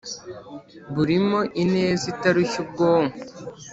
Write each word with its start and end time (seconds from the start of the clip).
burimo 0.95 1.39
ineza 1.63 2.05
itarushya 2.13 2.57
ubwonko 2.65 3.17